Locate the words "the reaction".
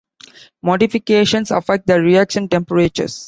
1.85-2.47